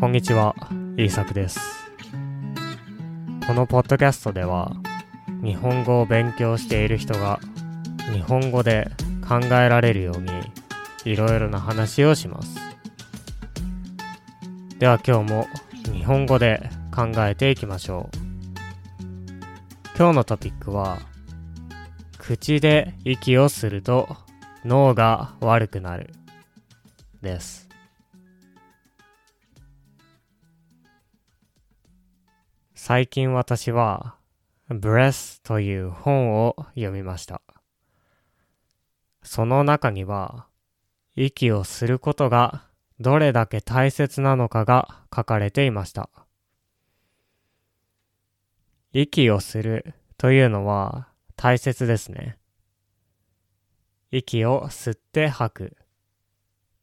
[0.00, 0.56] こんにちは、
[0.96, 1.60] イーサクです。
[3.46, 4.72] このポッドキャストでは、
[5.44, 7.38] 日本語を勉強している人が
[8.10, 8.90] 日本語で
[9.28, 10.30] 考えられるように
[11.04, 12.56] いろいろな話をします。
[14.78, 15.46] では今日も
[15.92, 18.16] 日本語で考えていきましょう。
[19.98, 20.98] 今日のトピックは、
[22.16, 24.16] 口で息をすると
[24.64, 26.14] 脳が悪くなる
[27.20, 27.69] です。
[32.82, 34.16] 最近私は
[34.70, 37.42] Breath という本を読みました。
[39.22, 40.46] その中には
[41.14, 42.64] 息をすることが
[42.98, 46.08] どれだけ大切なのかが書かれていました。
[48.94, 52.38] 息をするというのは大切ですね。
[54.10, 55.76] 息を吸って吐く。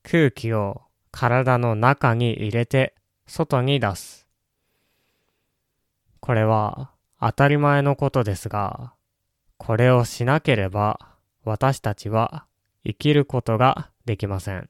[0.03, 2.93] 空気を体の中に入れて
[3.25, 4.26] 外に出す。
[6.27, 8.91] これは当たり前のことですが、
[9.55, 12.45] これをしなければ私たちは
[12.85, 14.69] 生きることができません。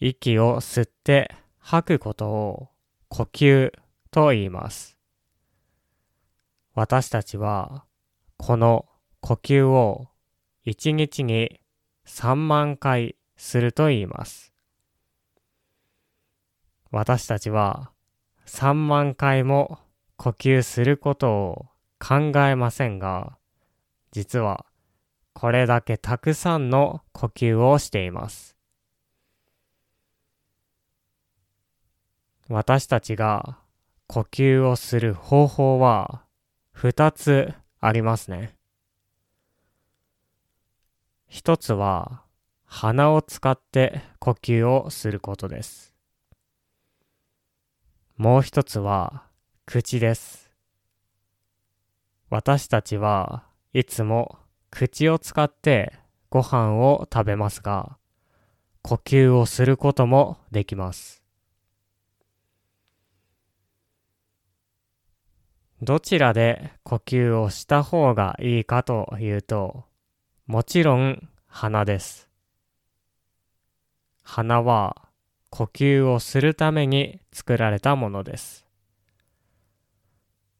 [0.00, 2.70] 息を吸って吐くことを
[3.06, 3.72] 呼吸
[4.10, 4.98] と言います。
[6.74, 7.84] 私たちは
[8.36, 8.86] この
[9.20, 10.08] 呼吸を
[10.66, 11.60] 1日に
[12.04, 14.55] 3万回すると言います。
[16.90, 17.90] 私たちは
[18.46, 19.78] 3万回も
[20.16, 21.66] 呼吸することを
[21.98, 23.36] 考えませんが、
[24.12, 24.66] 実は
[25.34, 28.56] これだけたくさんの呼吸をしています。
[32.48, 33.58] 私たちが
[34.06, 36.22] 呼吸をする方法は
[36.76, 38.54] 2つありますね。
[41.28, 42.22] 一つは
[42.64, 45.95] 鼻を使って呼吸をすることです。
[48.16, 49.24] もう一つは
[49.66, 50.50] 口です。
[52.30, 53.44] 私たちは
[53.74, 54.38] いつも
[54.70, 55.92] 口を使って
[56.30, 57.98] ご飯を食べますが、
[58.80, 61.22] 呼吸をすることもできます。
[65.82, 69.84] どちらで呼吸をした方がいいかというと、
[70.46, 72.30] もちろん鼻です。
[74.22, 75.05] 鼻は
[75.50, 78.66] 呼吸をするために作られたものです。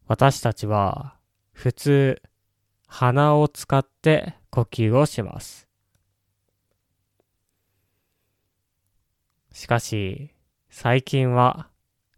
[0.07, 1.17] 私たちは
[1.53, 2.23] 普通
[2.87, 5.67] 鼻を使って呼吸をします。
[9.53, 10.31] しかし
[10.71, 11.69] 最近は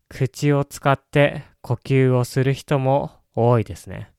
[0.08, 4.10] 口を使って呼吸をする人も多いですね。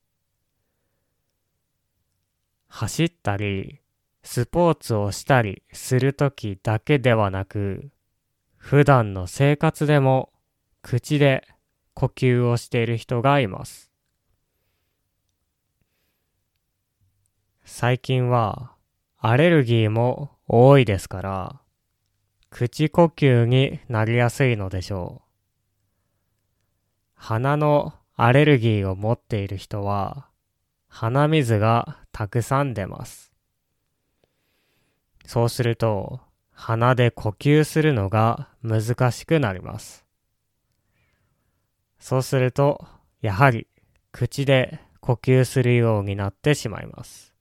[2.69, 3.81] 走ったり、
[4.23, 7.89] スポーツをしたりするときだけではなく、
[8.69, 10.31] 普段の生活でも
[10.83, 11.47] 口で
[11.95, 13.89] 呼吸をしている人がいます。
[17.65, 18.73] 最近は
[19.17, 21.61] アレルギーも多いですから、
[22.51, 25.29] 口呼吸になりやすいのでしょう。
[27.15, 30.27] 鼻のアレルギーを持っている人は、
[30.87, 33.33] 鼻水がたくさん出ます。
[35.25, 36.28] そうすると、
[36.61, 40.05] 鼻で呼吸するのが難しくなります。
[41.99, 42.85] そうすると、
[43.21, 43.65] やはり
[44.11, 47.33] 口で呼吸するようになってしまいます。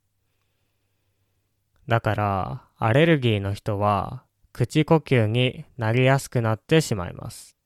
[1.88, 7.56] だから、アレルギーの人は、口呼吸になりやすくなってしまいます。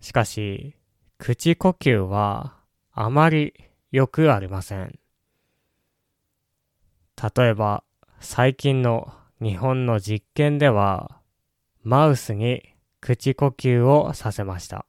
[0.00, 0.76] しかし、
[1.18, 2.54] 口呼吸は
[2.92, 3.54] あまり
[3.90, 5.00] よくありません。
[7.36, 7.83] 例えば、
[8.26, 11.20] 最近の日本の実験では、
[11.82, 14.86] マウスに口呼吸をさせました。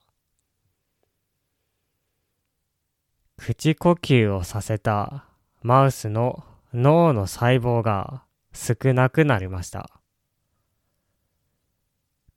[3.36, 5.26] 口呼吸をさせた
[5.62, 8.24] マウスの脳の細胞が
[8.54, 9.90] 少なくなりました。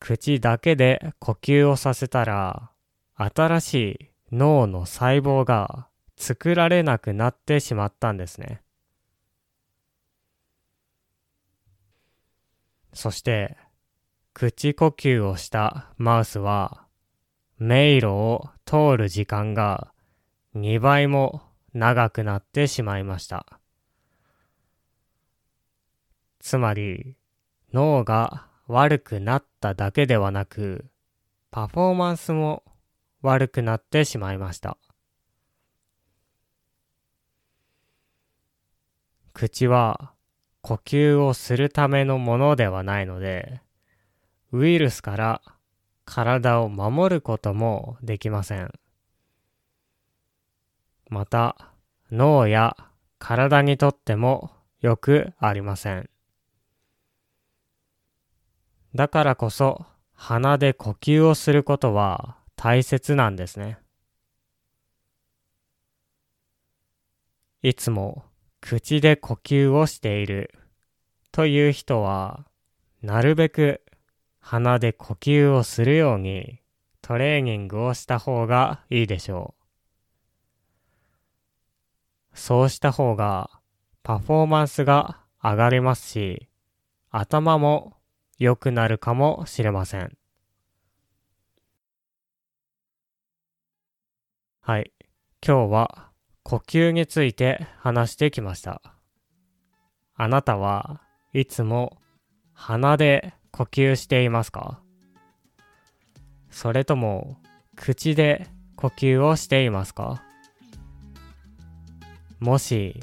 [0.00, 2.72] 口だけで呼吸をさせたら、
[3.14, 5.86] 新しい脳の細胞が
[6.16, 8.62] 作られなくなってしまったんですね。
[12.98, 13.56] そして、
[14.34, 16.84] 口呼吸をしたマウスは、
[17.56, 19.92] 迷路を通る時間が
[20.56, 21.42] 2倍も
[21.72, 23.60] 長くなってしまいました。
[26.40, 27.14] つまり、
[27.72, 30.90] 脳が悪くなっただけではなく、
[31.52, 32.64] パフォーマンスも
[33.22, 34.76] 悪くなってしまいました。
[39.34, 40.17] 口は
[40.62, 43.60] 呼吸をするためのものではないので、
[44.52, 45.42] ウイルスから
[46.04, 48.72] 体を守ることもできません。
[51.08, 51.72] また、
[52.10, 52.76] 脳や
[53.18, 54.50] 体にとっても
[54.80, 56.08] よくありません。
[58.94, 63.78] だからこそ鼻で呼吸をすることは大切なんですね。
[67.62, 68.24] いつも
[68.60, 70.54] 口で呼吸をしている
[71.32, 72.46] という人は、
[73.02, 73.82] なるべく
[74.40, 76.60] 鼻で呼吸をするように
[77.00, 79.54] トレーニングをした方がいいでしょ
[82.32, 82.36] う。
[82.36, 83.50] そうした方が
[84.02, 86.48] パフォーマンスが上がりますし、
[87.10, 87.96] 頭も
[88.38, 90.16] 良くなるかもしれません。
[94.60, 94.92] はい。
[95.40, 96.07] 今日は
[96.48, 98.80] 呼吸について話してきました。
[100.16, 101.02] あなたは
[101.34, 101.98] いつも
[102.54, 104.80] 鼻で呼吸していますか？
[106.48, 107.36] それとも
[107.76, 108.46] 口で
[108.76, 110.22] 呼吸をしていますか？
[112.40, 112.98] もし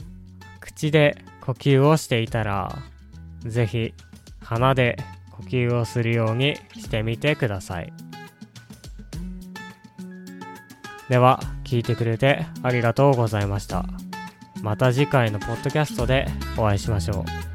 [0.59, 2.75] 口で呼吸をしていたら
[3.41, 3.93] ぜひ
[4.41, 4.97] 鼻で
[5.29, 7.93] 呼吸をするようにしてみてください。
[11.09, 13.85] では、聞いてくれてありがとうございました。
[14.61, 16.27] また次回のポッドキャストで
[16.57, 17.54] お会いしましょう。